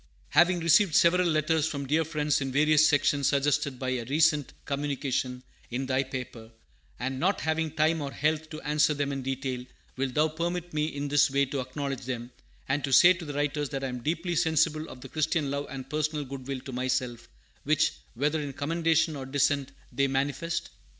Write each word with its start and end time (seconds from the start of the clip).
Having 0.29 0.61
received 0.61 0.95
several 0.95 1.27
letters 1.27 1.67
from 1.67 1.85
dear 1.85 2.03
friends 2.03 2.41
in 2.41 2.51
various 2.51 2.87
sections 2.87 3.27
suggested 3.27 3.77
by 3.77 3.89
a 3.91 4.05
recent 4.05 4.51
communication 4.65 5.43
in 5.69 5.85
thy 5.85 6.01
paper, 6.01 6.49
and 6.99 7.19
not 7.19 7.41
having 7.41 7.69
time 7.69 8.01
or 8.01 8.11
health 8.11 8.49
to 8.49 8.59
answer 8.61 8.95
them 8.95 9.11
in 9.11 9.21
detail, 9.21 9.63
will 9.97 10.09
thou 10.09 10.27
permit 10.27 10.73
me 10.73 10.87
in 10.87 11.07
this 11.07 11.29
way 11.29 11.45
to 11.45 11.59
acknowledge 11.59 12.05
them, 12.05 12.31
and 12.67 12.83
to 12.83 12.91
say 12.91 13.13
to 13.13 13.25
the 13.25 13.33
writers 13.35 13.69
that 13.69 13.83
I 13.83 13.89
am 13.89 14.01
deeply 14.01 14.35
sensible 14.35 14.89
of 14.89 15.01
the 15.01 15.07
Christian 15.07 15.51
love 15.51 15.67
and 15.69 15.87
personal 15.87 16.25
good 16.25 16.47
will 16.47 16.61
to 16.61 16.71
myself, 16.71 17.27
which, 17.63 17.93
whether 18.15 18.41
in 18.41 18.53
commendation 18.53 19.15
or 19.15 19.27
dissent, 19.27 19.71
they 19.91 20.07
manifest? 20.07 20.71